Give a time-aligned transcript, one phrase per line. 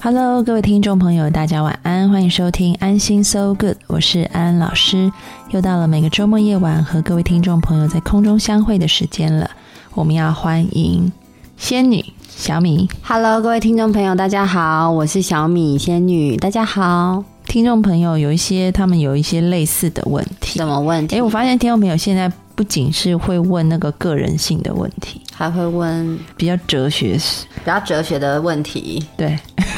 [0.00, 5.10] Hello，各位听众朋友，大家晚安，欢迎收听安心 So Good，我是安安老师。
[5.50, 9.50] 又到了每个周末夜晚和各位听众朋友在空中相会的时间了，
[9.94, 11.10] 我们要欢迎
[11.56, 12.88] 仙女小米。
[13.02, 17.24] Hello，各位听众朋友，大家好，我是小米仙女，大家好。
[17.48, 20.58] 听众朋友有一些，他们有一些类似的问题。
[20.58, 21.16] 什么问题？
[21.16, 27.46] 哎，我发现听众朋友现在不仅是会问那个个人性的问题，还会问比较哲学式。
[27.54, 29.02] 比较哲学的问题。
[29.16, 29.36] 对，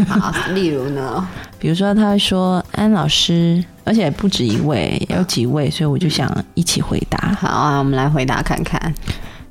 [0.08, 1.26] 好，例如呢？
[1.60, 7.32] 比如说他会说安老师，而且不止一位，有几位，所以我就想一起回答。
[7.40, 8.92] 好啊，我们来回答看看。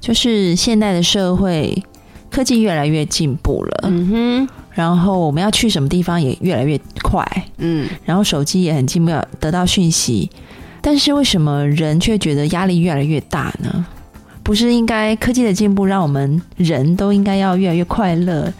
[0.01, 1.83] 就是现代的社会，
[2.29, 4.07] 科技越来越进步了，嗯
[4.47, 7.25] 哼，然后我们要去什么地方也越来越快，
[7.57, 10.29] 嗯，然后手机也很进步，要得到讯息。
[10.81, 13.85] 但是为什么人却觉得压力越来越大呢？
[14.41, 18.51] 不是应该科技的进步让我们人都应该要越来越快乐？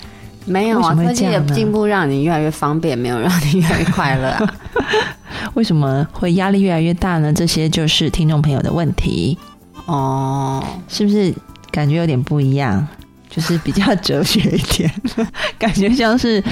[0.46, 4.56] 没有啊，科技的进步让你越来越方便，没有让你越来越快乐啊。
[5.54, 7.32] 为什么会压力越来越大呢？
[7.32, 9.38] 这些就是听众朋友的问题，
[9.86, 11.34] 哦，是不是
[11.72, 12.86] 感觉有点不一样？
[13.30, 14.92] 就是比较哲学一点，
[15.60, 16.44] 感觉像是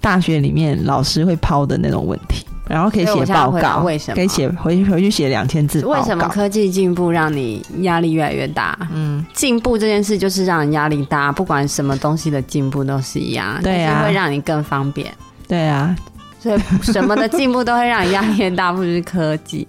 [0.00, 5.84] 大学里面老师会抛的那种问题，然后可以写报告，为什么可以写回去回去写两千字。
[5.86, 8.78] 为什么科技进步让你压力越来越大？
[8.92, 15.12] 嗯，进步这件事就是让人压力大，不管什么东西的进步都是一样，对啊就是会让你更方便。
[15.48, 15.96] 对啊，
[16.38, 19.66] 所以什么的进步都会让你压力越大，不是科技。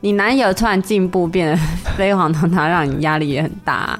[0.00, 1.56] 你男友突然进步变得
[1.96, 3.98] 飞黄腾达，让你压力也很大。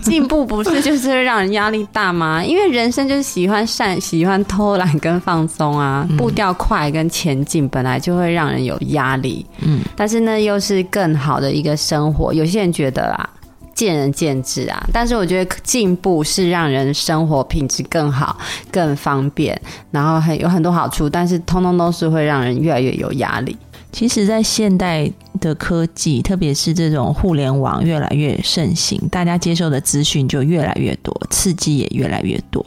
[0.00, 2.42] 进步不是就是会让人压力大吗？
[2.44, 9.44] 因为人生就是喜欢善、喜欢偷懒跟放松啊，步调快跟前进本来就会让人有压力。
[9.60, 12.32] 嗯，但是呢，又是更好的一个生活。
[12.32, 13.28] 有些人觉得啦，
[13.74, 14.86] 见仁见智啊。
[14.92, 18.36] 但是我觉得进步是让人生活品质更好、
[18.70, 23.56] 更方便，然后很有很多好处，但是通通都是会让人越来越有压力。
[23.92, 25.10] 其实，在现代
[25.46, 32.64] 的科技，特别是这种互联网越来越盛行，大家接受的资讯就越来越多，刺激也越来越多。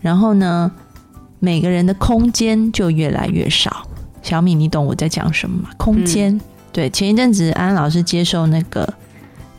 [0.00, 0.70] 然后呢，
[1.38, 3.86] 每个人的空间就越来越少。
[4.22, 5.70] 小米，你懂我在讲什么吗？
[5.76, 6.40] 空间。
[6.72, 8.88] 对，前一阵子安安老师接受那个，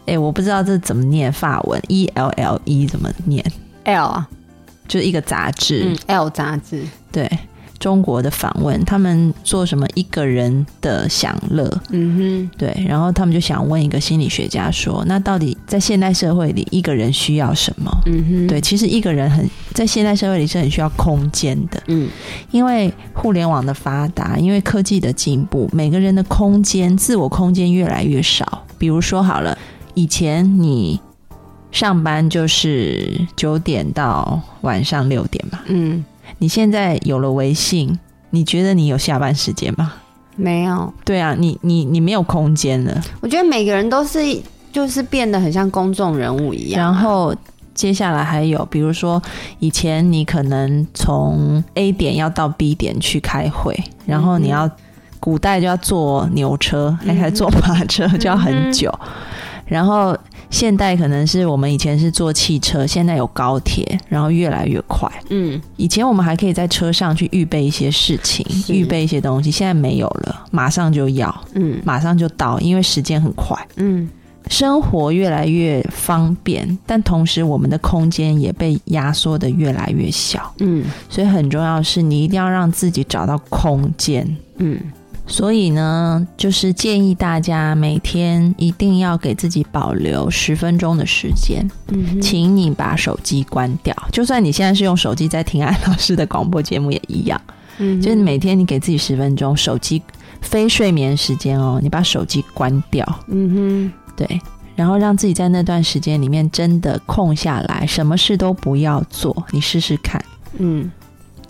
[0.05, 3.45] 哎，我不知道这怎么念法文，E L L E 怎么念
[3.83, 4.27] ？L 啊，
[4.87, 5.83] 就是一个杂志。
[5.85, 7.29] 嗯，L 杂志，对
[7.81, 12.57] 中国的访问，他们做什么一个人的享乐，嗯哼。
[12.57, 17.91] 对，然后他们就想问一个心理学家说，那到底在现代社会里，一个人需要什么？
[18.05, 22.07] 嗯哼，对，其实一个人很在现代社会里是很需要空间的，嗯。
[22.51, 28.63] 因为互联网的发达，因为科技的进步，每个人的空间、自我空间越来越少。
[28.77, 29.57] 比如说好了，
[29.95, 30.99] 以前你
[31.71, 36.03] 上班就是九点到晚上六点嘛，嗯，
[36.41, 37.99] 你现在有了微信，
[38.31, 39.93] 你觉得你有下班时间吗？
[40.35, 42.99] 没有，对啊，你你你没有空间了。
[43.19, 44.19] 我觉得每个人都是
[44.71, 47.35] 就是变得很像公众人物一样啊，然后
[47.75, 49.21] 接下来还有，比如说
[49.59, 54.67] 以前你可能从 A 点要到 B 点去开会，然后你要、
[55.19, 58.91] 古代就要坐牛车，还还坐马车就要很久，
[59.67, 60.17] 然后。
[60.51, 65.09] 现代可能是我们以前是坐汽车，现在有高铁，然后越来越快。
[65.29, 73.57] 嗯，以前我们还可以在车上去预备一些事情，预备一些东西，现在没有了，马上就要，嗯马上就到，因为时间很快。
[73.77, 74.07] 嗯
[74.49, 84.27] 生活越来越方便，但同时我们的空间也被压缩的越来越小，嗯所以很重要的是你一定要让自己找到空间。
[84.57, 84.77] 嗯
[85.31, 93.95] 所以呢，就是建议大家每天一定要给自己保留十分钟的时间，嗯请你把手机关掉。
[94.11, 97.39] 就算你现在是用手机在听安老师的广播节目也一样，
[97.77, 100.01] 嗯就是每天你给自己十分钟手机
[100.41, 103.07] 非睡眠时间哦，你把手机关掉。
[103.27, 104.41] 嗯哼对，
[104.75, 110.21] 然后让自己在那段时间里面真的空下来，什么事都不要做，你试试看。
[110.57, 110.91] 嗯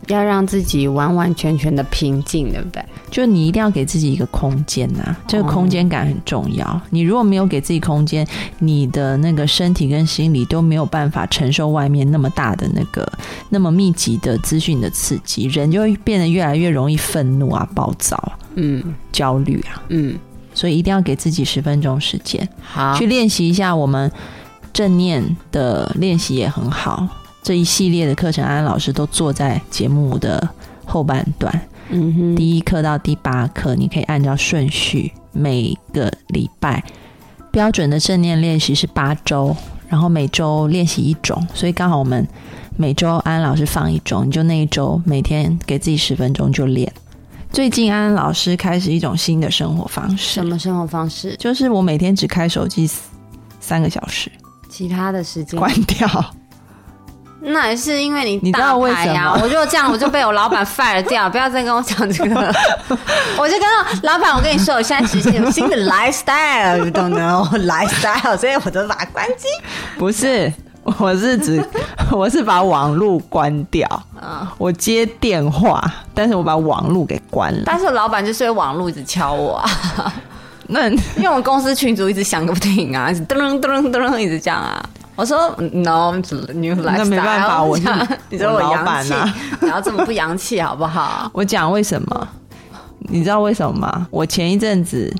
[0.07, 2.83] 要让自己完完全全的平静，对不对？
[3.09, 6.81] 就你一定要给自己一个空间呐、这个空间感很重要。
[6.89, 8.25] 你如果没有给自己空间，
[8.59, 13.09] 你的那个身体跟心理都没有办法承受外面那么大的那个
[13.49, 18.81] 那么密集的资讯的刺激，人就会变得越来越容易愤怒啊、暴躁啊、嗯
[19.11, 19.83] 焦虑啊。
[19.89, 20.17] 嗯，
[20.53, 24.09] 所以一定要给自己十分钟时间好，去练习一下我们
[24.71, 27.07] 正念的练习也很好。
[27.43, 30.47] 这一系列的课程，安安老师都做在节目的
[30.85, 31.61] 后半段。
[31.89, 36.83] 嗯哼，第一课到第八课，你可以按照顺序，每个礼拜
[37.51, 39.55] 标准的正念练习是八周，
[39.89, 42.25] 然后每周练习一种，所以刚好我们
[42.77, 46.89] 每周安安老师放一种，你就那一周每天给自己十分钟就练。
[47.51, 51.35] 最近安安老师开始一种新的生活方式什，么生活方式？
[51.37, 52.89] 就是我每天只开手机
[53.59, 54.31] 三个小时，
[54.69, 56.07] 其他的时间关掉。
[57.43, 61.27] 那也是因为你你知道大为什牌呀、么我就这样，我就被我老板 fire 掉。
[61.29, 62.35] 不要再跟我讲这个，
[63.35, 69.47] 我就跟他老板，我跟你说，我现在实现新的 lifestyle，you don't know lifestyle，所以我就把它关机。
[69.97, 70.53] 不是，
[70.99, 71.63] 我是指
[72.11, 73.87] 我是把网络关掉，
[74.21, 75.83] 嗯，我接电话，
[76.13, 77.63] 但是我把网络给关了。
[77.65, 79.55] 但是我老板就是会网络一直敲我
[79.97, 80.13] 啊，
[80.67, 84.83] 那因为我公司群主一直响个不停啊，一直噔噔噔噔噔一直这样啊。
[85.21, 87.77] 我说 no new lifestyle，那没办法我
[88.29, 89.13] 你说我老洋气，
[89.61, 91.29] 你要这么不洋气好不好？
[91.31, 92.27] 我讲为什么？
[93.01, 94.07] 你知道为什么吗？
[94.09, 95.13] 我前一阵子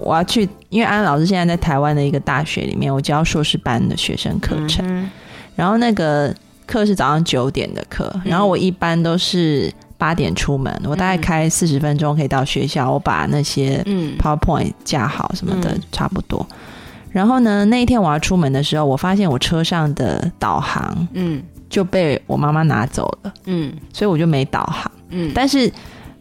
[0.00, 5.08] 我要去，因为安老师现在在台湾的一个大学里面，我教硕士班的学生课程，嗯
[5.54, 6.34] 然后那个
[6.66, 16.44] 课是早上九点的课，然后我一般都是八点出门，我大概开四十分钟可以到学校，我把那些嗯 PowerPoint 架好什么的，嗯差不多。
[17.14, 21.40] 然后呢，那一天我要出门的时候，我发现我车上的导航嗯
[21.70, 24.90] 就被我妈妈拿走了，嗯所以我就没导航。
[25.10, 25.70] 嗯，但是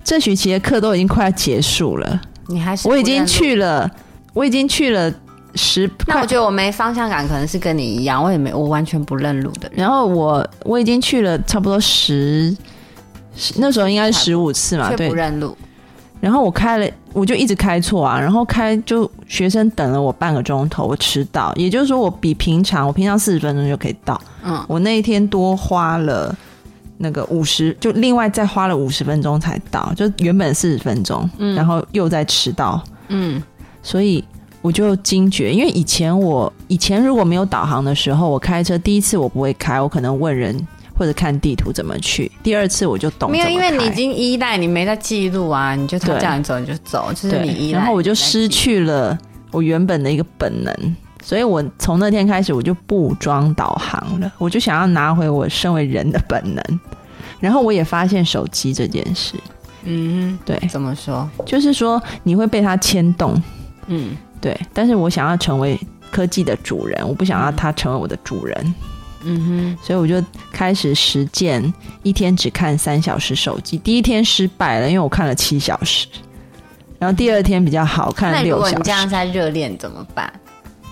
[0.04, 3.90] 这学期的课都已经快要结束了，你还是我已经去了，
[4.34, 5.12] 我已经去了
[5.56, 9.78] 十，那我觉得我没方向感，可能是跟你一样，我也没我完全不认路的人。
[9.78, 12.56] 然后我我已经去了差不多十，
[13.57, 15.16] 那时候应该是十五次嘛，对不。
[15.16, 15.57] 认路，
[16.24, 26.34] 然后我开了，我就一直开错啊，然后开就学生等了我半个钟头，我迟到，也就是说我比平常我平常四十分钟就可以到，嗯，我那一天多花了
[26.98, 31.54] 那个五十，就另外再花了五十分钟才到，就原本四十分钟，嗯。
[31.58, 33.44] 然后又在迟到，嗯。
[33.81, 34.24] 所以
[34.62, 40.56] 我就惊觉，因为以前我以前如果没有导航的时候，我开车第一次我不会开，我可能问人
[41.04, 49.18] 或者看地图怎么去，第二次我就懂没有，因为你已经依赖，你没在记录啊，你就他对叫你走你就走，就是对你依赖，然后我就失去了
[49.52, 50.74] 我原本的一个本能。
[51.22, 56.80] 所以我从那天开始，我就不装导航了，我就想要拿回我身为人的本能。
[57.42, 59.36] 然后我也发现手机这件事，
[59.84, 61.30] 嗯对，，怎么说？
[61.46, 63.36] 就是说你会被它牵动，
[63.88, 64.58] 嗯对。
[64.74, 65.78] 但是我想要成为
[66.10, 68.74] 科技的主人，我不想要它成为我的主人，嗯
[69.81, 71.74] 所以我就开始实践
[72.04, 73.78] 一天只看三小时手机。
[73.78, 76.08] 第一天失败了，因为我看了七小时，
[77.00, 79.08] 然后第二天比较好哼，看了那如六小果你这样。
[79.08, 80.31] 在热恋怎么办？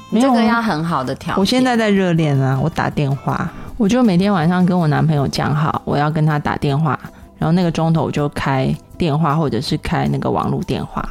[0.10, 1.40] 没有啊这个要很好的调节。
[1.40, 7.00] 我现在在热恋啊，我打电话，我就每天晚上跟我男朋友讲好，我要跟他打电话，
[7.38, 11.08] 然后那个钟头我就开电话或者是开那个网络电话，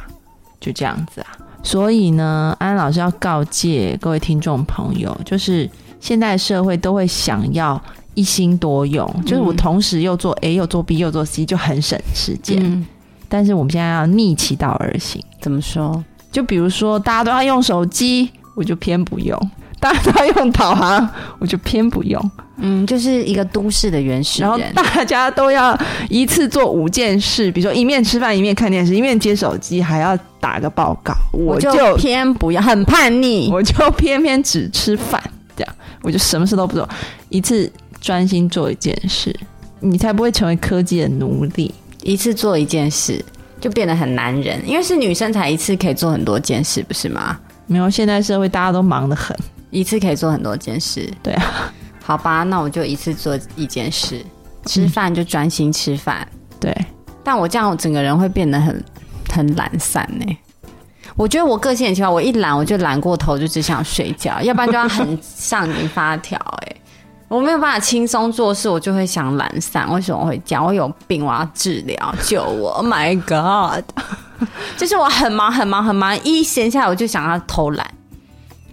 [0.59, 1.27] 就这样子啊。
[1.63, 5.69] 所以呢，安老师要告诫各位听众朋友，就是
[6.01, 7.81] 现代社会都会想要
[8.15, 12.57] 一心多用，就是我同时又做 A 又做 B 又做 C，就很省时间。
[12.61, 12.85] 嗯，
[13.29, 15.23] 但是我们现在要逆其道而行。
[15.39, 16.03] 怎么说？
[16.31, 19.37] 就比如说，大家都要用手机，我就偏不用；
[19.79, 22.31] 大家都要用导航，我就偏不用。
[22.63, 24.71] 嗯，就是一个都市的原始然后人。
[24.73, 25.77] 大家都要
[26.09, 31.13] 一次做五件事，比如说一面吃饭，一面看电视，一面接手机，还要打个报告。
[31.33, 33.49] 我就就偏不要，很叛逆。
[33.51, 35.21] 我就偏偏只吃饭，
[35.55, 36.87] 这样我就什么事都不做，
[37.29, 39.35] 一次专心做一件事，
[39.79, 41.73] 你才不会成为科技的奴隶。
[42.03, 43.23] 一次做一件事，
[43.59, 47.39] 就变得很男人，因为是女生才一次可以做很多件事，不是吗？
[47.67, 49.37] 没有，现代社会大家都忙得很。
[49.69, 51.07] 一次可以做很多件事。
[51.21, 51.71] 对啊，
[52.03, 54.19] 好吧，那我就一次做一件事，
[54.65, 56.27] 吃饭就专心吃饭。
[56.59, 56.75] 对，
[57.23, 58.83] 但我这样，我整个人会变得很
[59.29, 60.25] 很懒散呢、
[61.15, 66.37] 我觉得我个性很奇怪，我一懒我就懒过头，就只想睡觉，要不然就要很上瘾发条。
[66.61, 66.75] 哎，
[67.27, 69.91] 我没有办法轻松做事，我就会想懒散。
[69.93, 70.65] 为什么会这样？
[70.65, 73.83] 我有病，我要治疗，救我！Oh my god！
[74.77, 77.87] 就是我很忙很忙很忙，一闲下来我就想要偷懒。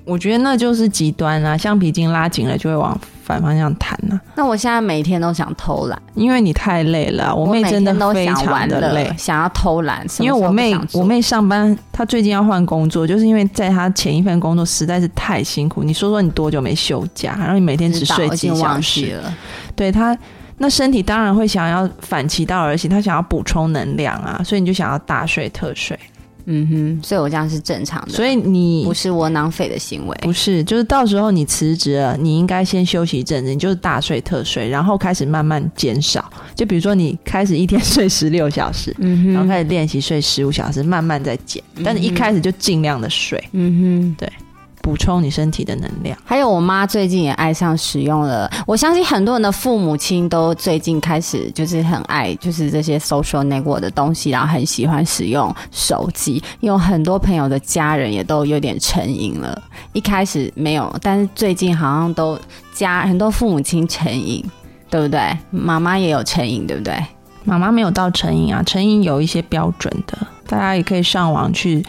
[0.08, 7.34] 我觉得那就是极端啊，橡皮筋拉紧了就会往反方向弹啊，那我现在每天都想偷懒，因为你太累了。
[7.34, 10.06] 我妹真的非常的累，，想要偷懒。
[10.18, 15.84] 因为我妹我妹上班，她最近要换工作，就是因为在她前一份工作实在是太辛苦。
[15.84, 19.34] 你说说你多久没休假，然后你每天只睡几小时，了。
[19.76, 20.16] 对她
[20.56, 25.98] 那身体当然会想要反其道而行，她想要补充能量啊，所以你就想要大睡特睡。
[26.50, 30.16] 嗯哼，所以我这样是正常的，所以你不是窝囊废的行为。
[30.22, 36.32] 不是，就是到时候你辞职了，你应该先休息一阵子，你就是大睡特睡，然后开始慢慢减少。
[36.54, 41.62] 就比如说你开始一天睡十六小时， 嗯哼，然后开始练习睡十五小时，慢慢再减。
[41.84, 44.26] 但是一开始就尽量的睡，嗯哼。
[44.82, 46.16] 补充你身体的能量。
[46.24, 56.42] 还有我妈最近也爱上使用了，我相信很多人的父母亲都最近开始就是很爱就是这些 social network 的东西，然后很喜欢使用手机。
[56.60, 59.60] 有很多朋友的家人也都有点成瘾了，
[59.92, 62.38] 一开始没有，但是最近好像都
[62.72, 64.44] 家很多父母亲成瘾，
[64.90, 65.36] 对不对？
[65.50, 66.94] 妈妈也有成瘾，对不对？
[67.44, 71.82] 妈妈没有到成瘾啊，成瘾有一些标准的，大家也可以上网去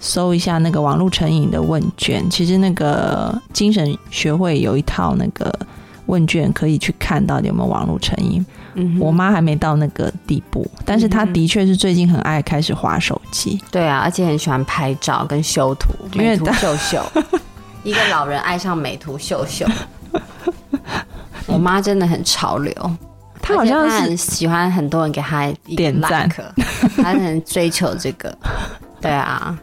[0.00, 2.28] 搜一下那个网络成瘾的问卷。
[2.28, 5.54] 其实那个精神学会有一套那个
[6.06, 8.44] 问卷，可以去看到底有没有网络成瘾。
[8.74, 13.60] 嗯我妈还没到那个地步，但是她的确是最近很爱开始划手机。
[13.70, 17.04] 对啊，而且很喜欢拍照跟修图，因为美图秀秀。
[17.82, 19.66] 一个老人爱上美图秀秀，
[21.48, 22.72] 我妈真的很潮流。
[23.42, 26.28] 她好像很喜欢很多人给她点赞
[26.96, 28.32] 她很追求这个。
[29.00, 29.58] 对啊，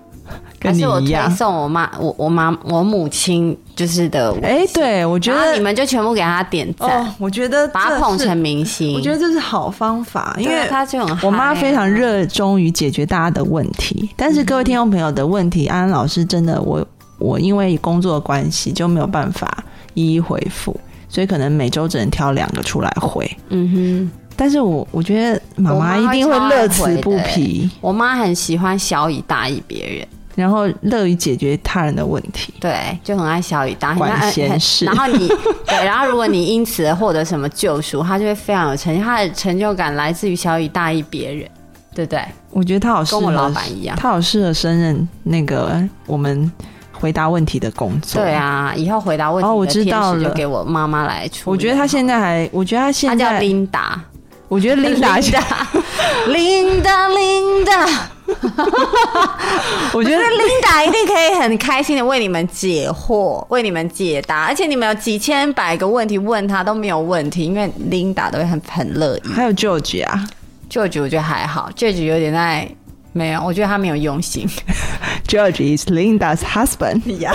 [0.59, 1.29] 跟你还是我推一样。
[1.29, 8.93] 送我妈，我我妈我母亲就是的，哎、对，我觉得你们就全部给她点赞，哦，我觉得把她捧成明星。
[8.95, 16.85] 我觉得这是好方法，因为她就很我妈非常热衷于解决大家的问题，但是各位听众朋友的问题，安安老师真的我
[17.19, 23.29] 我因为工作关系就没有办法一一回复，所以可能每周只能挑两个出来回。
[23.49, 30.07] 嗯哼但是我我觉得妈妈妈一定会乐此不疲，我妈很喜欢小以大意别人。
[30.37, 32.53] 然后乐于解决他人的问题。
[32.59, 35.27] 对，就很爱小雨大，管很爱闲事然后你
[35.65, 41.49] 对，然后如果你因此而获得什么救赎，他就会非常有成就，他的成就感来自于小雨大意别人，
[41.95, 42.21] 对不对？
[42.51, 43.97] 我觉得他好适合，跟我老板一样。
[43.97, 46.51] 他好适合胜任那个我们
[46.93, 48.21] 回答问题的工作。
[48.21, 51.57] 对，啊，以后回答问题哦我知道了就给我妈妈来处理。
[51.57, 53.99] 我觉得他现在还，我觉得他现在，琳达，
[54.47, 55.17] 我觉得琳达，
[56.29, 57.87] 琳达，琳达，
[59.93, 69.21] 我觉得琳达一定可以很开心的为你们解惑，为你们解答，而且你们有几千百个问题问他都没有问题，因为琳达都会很很乐意。
[69.33, 70.27] 还有 George 啊
[70.69, 72.69] George 我觉得还好，George 有点在
[73.17, 74.47] 没有，我觉得他没有用心。
[75.27, 77.33] George is Linda's husband， 呀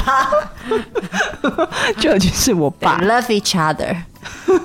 [2.00, 2.98] George 是我爸。
[3.00, 3.94] ，love each other，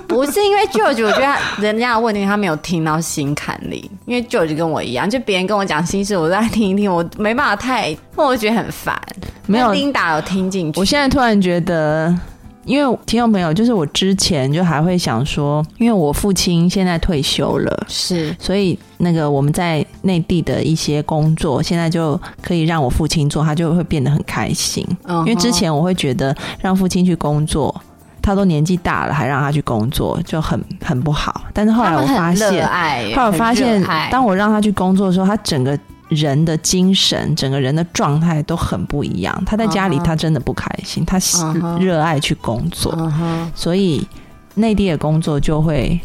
[0.06, 8.98] 不是因为 George，我觉得他人家的问题他没有听到心坎里，因为 George 跟我一样，就别人跟我讲心事，我再听一听，我没办法太，我就觉得很烦。
[9.46, 12.14] 没有，Linda 有听进去，我现在突然觉得，
[12.68, 17.86] 因为听众朋友，就是我之前就还会想说，因为我父亲现在退休了。
[17.88, 24.86] 是所以，那个我们在内地的一些工作，现在就可以让我父亲做，他就会变得很开心。
[25.04, 27.74] 嗯哼因为之前我会觉得让父亲去工作，
[28.20, 31.40] 他都年纪大了，还让他去工作，就很很不好。
[31.54, 32.66] 但是后来我发现，
[33.14, 39.42] 后来我发现当我让他去工作的时候，他整个人的精神、整个人的状态都很不一样。
[39.46, 41.18] 他在家里他真的不开心，他
[41.78, 43.10] 热爱去工作，
[43.54, 44.06] 所以
[44.54, 46.00] 内地的工作就会。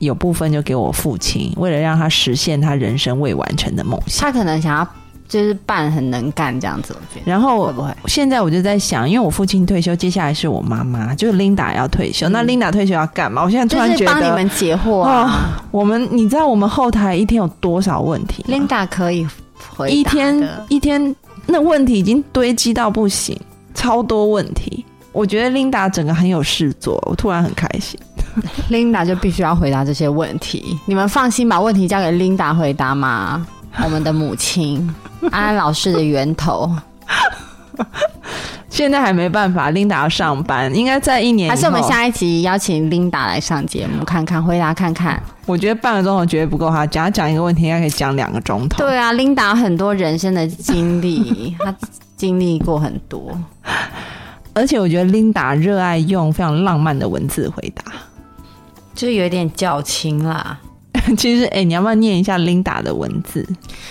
[0.00, 4.24] 有部分就给我父亲，为了让他实现他人生未完成的梦想。
[4.24, 4.86] 他可能想要
[5.28, 7.88] 就是扮很能干这样子，然后会不会？
[8.06, 12.28] 现在我就在想，因为我父亲退休，接下来是我妈妈，就是 Linda 要退休。
[12.28, 13.42] 那 Linda 退休要干嘛？
[13.42, 19.26] 我现在突然觉得帮你，们解惑哦啊。，我们你知道我们后台一天有多少问题吗？Linda 可以
[19.88, 21.14] 一天一天，
[21.46, 23.38] 那问题已经堆积到不行，
[23.74, 24.84] 超多问题。
[25.12, 27.98] 我觉得 Linda 整个很有事做，我突然很开心。
[28.70, 30.78] Linda 就必须要回答这些问题。
[30.86, 33.46] 你们放心把问题交给 Linda 回答嘛。
[33.84, 34.92] 我们的母亲，
[35.30, 36.70] 安安老师的源头，
[38.70, 41.50] 现在还没办法，Linda 要上班，应该在一年。
[41.50, 45.20] 还是我们下一集邀请 Linda 来上节目，看看回答看看。
[45.46, 48.84] 我觉得半个钟头绝对不够哈讲，他讲一个问题应该可以讲两个钟头。
[48.84, 51.74] 对啊，Linda 很多人生的经历，她
[52.16, 53.36] 经历过很多。
[54.52, 57.84] 而且我觉得 Linda 热爱用非常浪漫的文字回答。
[58.94, 60.58] 就是有点较轻啦，
[61.16, 63.46] 其实，哎、你要不要念一下 Linda 的文字？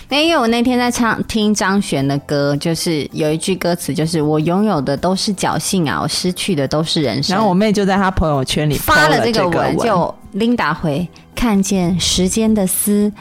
[0.10, 7.36] 那因为我那天在唱听张悬的歌，就是有一句歌词，就是我拥有的都是侥幸啊，我失去的都是人生。
[7.36, 13.12] 然后我妹就在她朋友圈里发了这个文，就 Linda 回看见时间的丝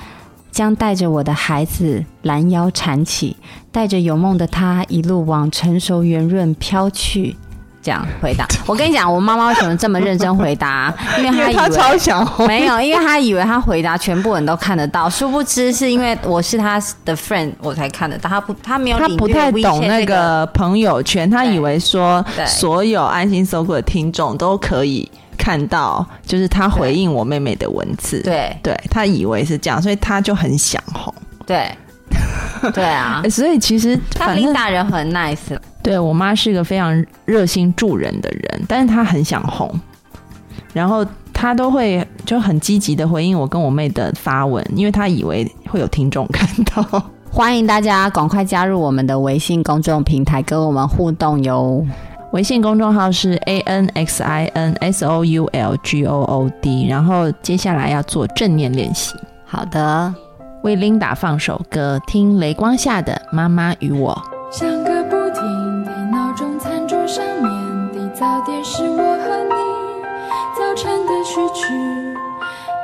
[0.51, 3.37] 将带着我的孩子拦腰缠起，
[3.71, 7.37] 带着有梦的他一路往成熟圆润飘去。
[7.87, 10.93] 这样回答，我跟你讲，我妈妈为什么这么认真回答？
[11.19, 12.45] 因为她她以为超想红。
[12.45, 28.21] 没有，因为她以为她回答全部人都看得到，殊不知是因为我是她的 friend 我才看得到，她不，她没有他领略不太懂那个个朋友圈，她以为说对所有安心搜狗的听众都可以看到，就是他回应我妹妹的文字。
[28.23, 31.15] 对对，他以为是这样，所以他就很想红。
[31.47, 31.71] 对
[32.75, 39.73] 对啊欸，所以其实她反正 Linda 人很 nice，对我妈是一个非常热心助人的人，但是她很想红，
[40.73, 47.03] 然后她都会就很积极的回应我跟我妹的发文，因为她以为会有听众看到。
[47.31, 51.87] 欢迎大家赶快加入我们的微信公众平台，跟我们互动哟。
[52.33, 60.15] 微信公众号是 A N X I N S O U L G O O D，然后接下来要做正念练习，好的，
[60.67, 64.21] 为 Linda 放首歌，听雷光下的《妈妈与我》。
[64.53, 69.55] 像个不停的闹钟，餐桌上面的早点是我和你
[70.59, 71.73] 早晨的序曲。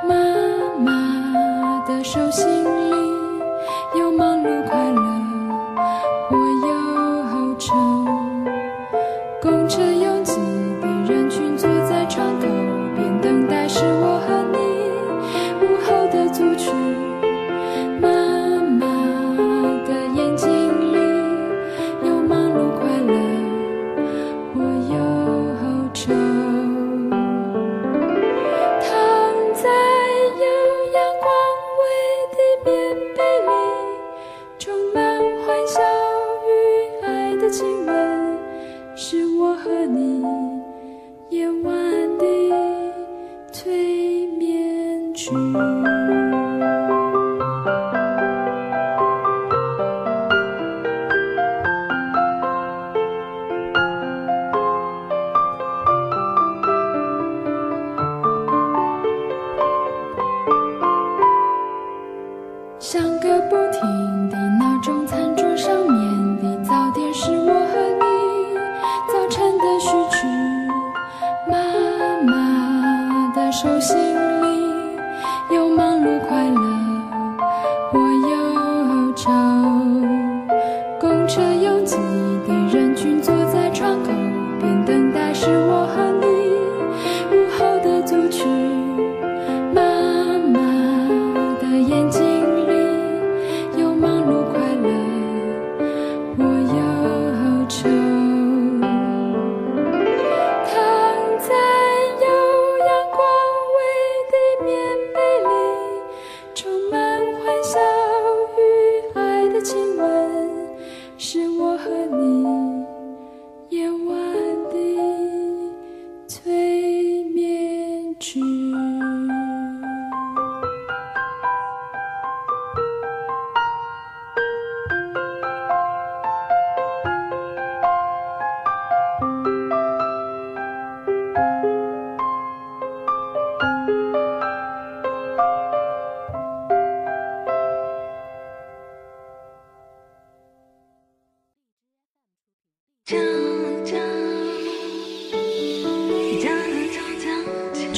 [0.09, 0.15] 妈
[0.79, 2.62] 妈的手心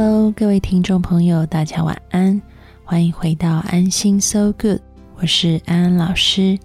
[0.00, 2.40] Hello，各位听众朋友，大家晚安，
[2.84, 4.78] 欢迎回到安心 So Good，
[5.16, 6.56] 我是安安老师。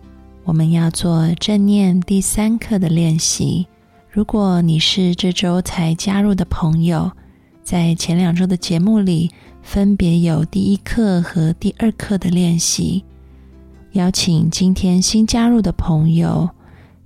[0.44, 3.66] 我们要做正念第三课的练习。
[4.12, 7.12] 如果你是这周才加入的朋友，
[7.64, 9.32] 在前两周的节目里，
[9.64, 13.04] 分别有第一课和第二课的练习。
[13.94, 16.52] 邀请今天新加入的朋友，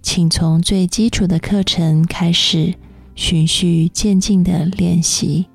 [0.01, 2.73] 请从最基础的课程开始，
[3.15, 5.45] 循序渐进的练习。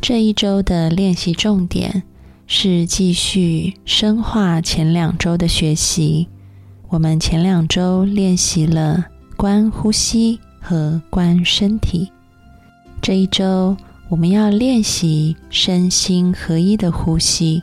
[0.00, 2.02] 这一周的练习重点
[2.46, 6.26] 是继续深化前两周的学习。
[6.88, 12.10] 我们前两周练习了观呼吸和观身体，
[13.02, 13.76] 这一周
[14.08, 17.62] 我们要练习身心合一的呼吸，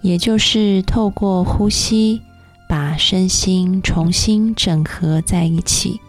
[0.00, 2.22] 也就是透过呼吸
[2.70, 6.00] 把身心重新整合在一起。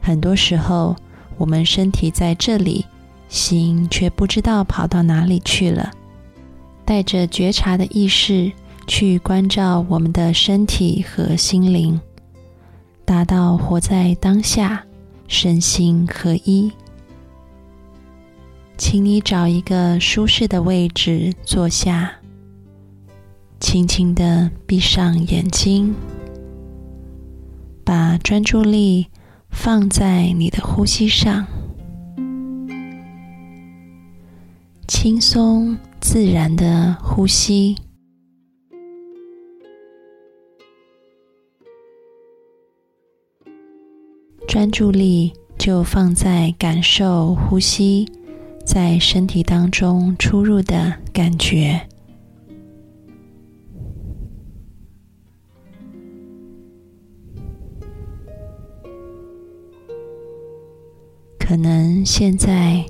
[0.00, 0.96] 很多时候，
[1.36, 2.86] 我们身体在这里。
[3.34, 5.90] 心却不知道跑到哪里去了，
[6.84, 8.52] 带着觉察的意识
[8.86, 12.00] 去关照我们的身体和心灵，
[13.04, 14.86] 达到活在当下，
[15.26, 16.70] 身心合一。
[18.78, 22.12] 请你找一个舒适的位置坐下，
[23.58, 25.92] 轻轻的闭上眼睛，
[27.84, 29.08] 把专注力
[29.50, 31.44] 放在你的呼吸上。
[34.86, 37.74] 轻松自然的呼吸，
[44.46, 48.06] 专注力就放在感受呼吸
[48.64, 51.80] 在身体当中出入的感觉。
[61.38, 62.84] 可能现在。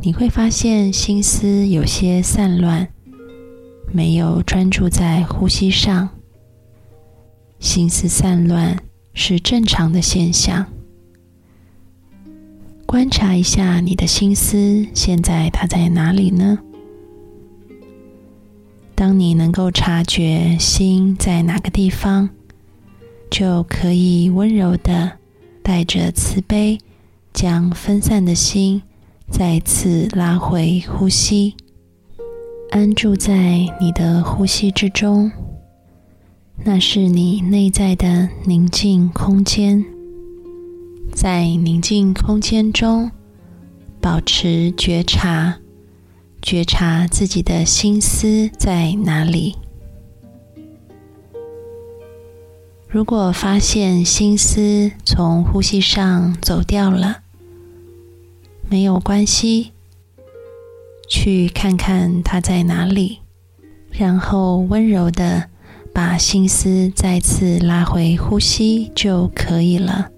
[0.00, 2.86] 你会发现心思有些散乱，
[3.90, 6.08] 没有专注在呼吸上。
[7.58, 8.78] 心思散乱
[9.12, 10.64] 是正常的现象。
[12.86, 16.60] 观察一下你的心思，现在它在哪里呢？
[18.94, 22.30] 当你能够察觉心在哪个地方，
[23.28, 25.18] 就可以温柔的
[25.60, 26.78] 带着慈悲，
[27.32, 28.82] 将分散的心。
[29.30, 31.54] 再次拉回呼吸，
[32.70, 35.30] 安住在你的呼吸之中，
[36.64, 39.84] 那是你内在的宁静空间。
[41.12, 43.10] 在宁静空间中，
[44.00, 45.58] 保持觉察，
[46.42, 49.56] 觉察自己的心思在哪里。
[52.88, 57.18] 如果发现心思从呼吸上走掉了，
[58.70, 59.72] 没有关系，
[61.08, 63.20] 去看看它在哪里，
[63.90, 65.48] 然后温柔的
[65.94, 70.10] 把心思再次拉回呼吸就可以了。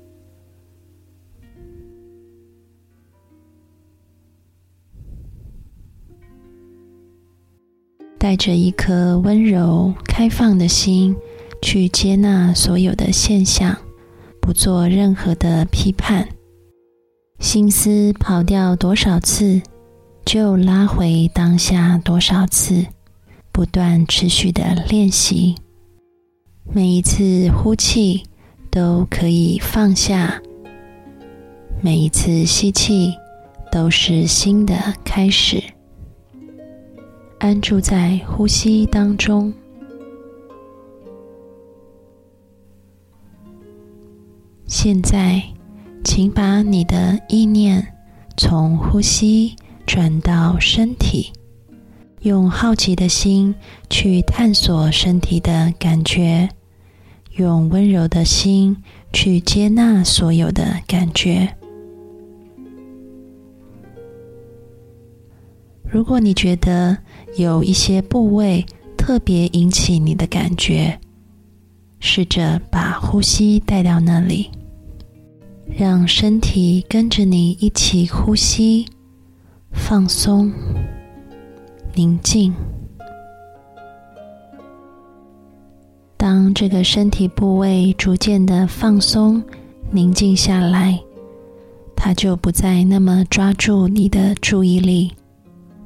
[8.19, 11.17] 带着一颗温柔开放的心，
[11.63, 13.77] 去接纳所有的现象，
[14.43, 16.29] 不做任何的批判。
[17.41, 19.63] 心思跑掉多少次，
[20.27, 22.87] 就拉回当下多少次，
[23.51, 25.57] 不断持续的练习。
[26.71, 28.25] 每一次呼气
[28.71, 30.43] 都可以放下，
[31.81, 33.15] 每一次吸气
[33.73, 35.63] 都是新的开始。
[37.39, 39.53] 安住在呼吸当中，
[44.67, 45.43] 现在。
[46.03, 47.95] 请把你的意念
[48.37, 49.55] 从呼吸
[49.87, 51.31] 转到身体，
[52.23, 53.55] 用好奇的心
[53.89, 56.49] 去探索身体的感觉，
[57.37, 58.77] 用温柔的心
[59.13, 61.49] 去接纳所有的感觉。
[65.83, 66.97] 如果你觉得
[67.37, 68.65] 有一些部位
[68.97, 70.99] 特别引起你的感觉，
[71.99, 74.51] 试着把呼吸带到那里。
[75.77, 78.87] 让身体跟着你一起呼吸，
[79.73, 80.53] 放松、
[81.95, 82.53] 宁静。
[86.17, 89.43] 当这个身体部位逐渐的放松、
[89.91, 91.01] 宁静下来，
[91.97, 95.13] 它就不再那么抓住你的注意力，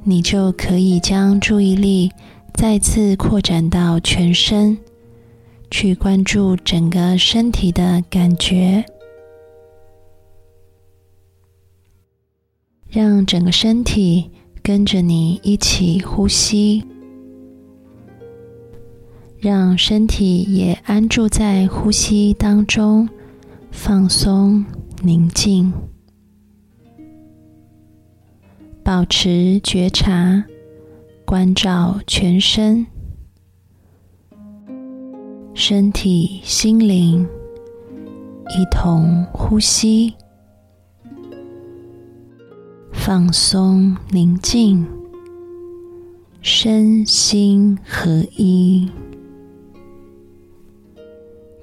[0.02, 2.10] 你就可以将注意力
[2.54, 4.76] 再次扩展到全身，
[5.70, 8.84] 去关注整个身体的感觉。
[12.94, 14.30] 让整个身体
[14.62, 16.84] 跟着你一起呼吸，
[19.36, 23.08] 让身体也安住在呼吸当中，
[23.72, 24.64] 放松、
[25.02, 25.72] 宁静，
[28.84, 30.44] 保持觉察，
[31.24, 32.86] 关照全身、
[35.52, 37.26] 身体、心灵，
[38.50, 40.14] 一同呼吸。
[43.04, 44.86] 放松，宁静，
[46.40, 48.90] 身心合一。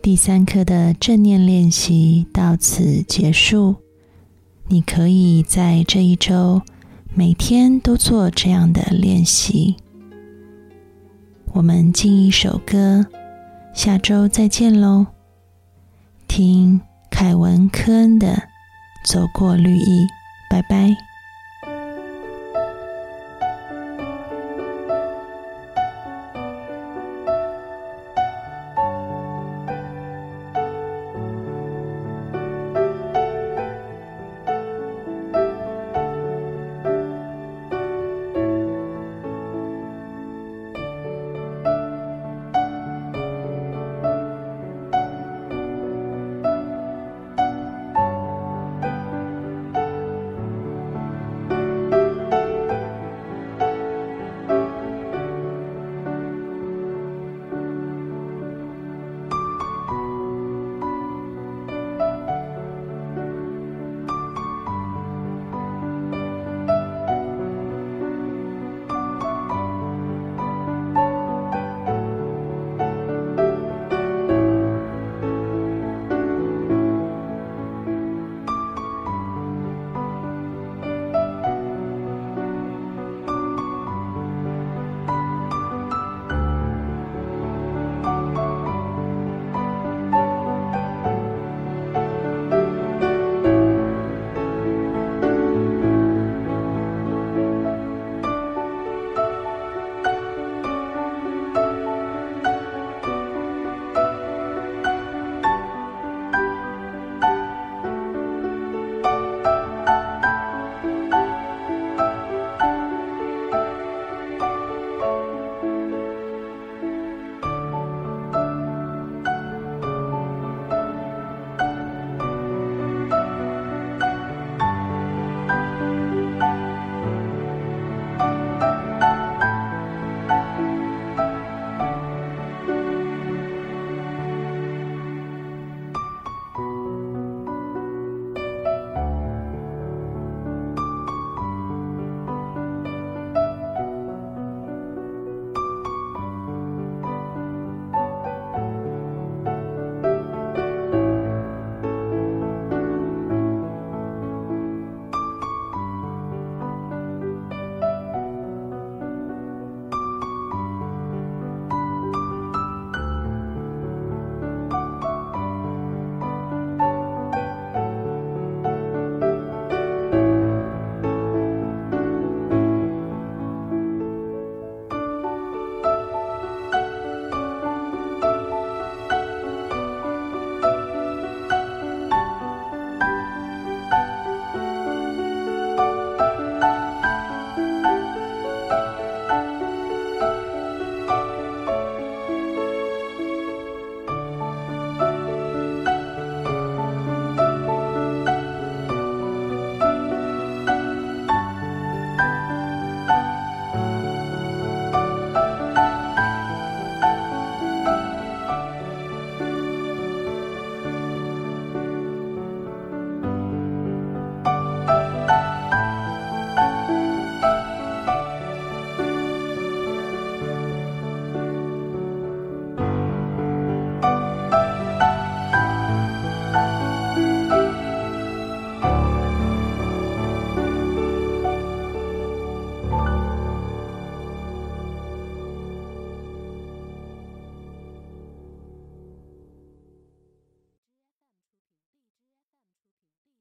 [0.04, 3.78] 第三课的正念练习到此结束。
[4.68, 6.62] 你可以在这一周
[7.16, 9.78] 每天都做这样的练习。
[11.54, 13.08] 我们进一首歌，
[13.74, 15.08] 下周再见喽。
[16.28, 18.28] 听凯文·科恩的
[19.12, 20.02] 《走过绿意》，
[20.48, 20.96] 拜拜。